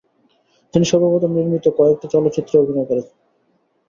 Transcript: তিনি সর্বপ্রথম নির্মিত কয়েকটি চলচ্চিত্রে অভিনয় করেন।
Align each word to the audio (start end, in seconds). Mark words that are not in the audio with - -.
তিনি 0.73 0.85
সর্বপ্রথম 0.91 1.31
নির্মিত 1.37 1.65
কয়েকটি 1.77 2.05
চলচ্চিত্রে 2.13 2.55
অভিনয় 2.59 2.87
করেন। 2.89 3.05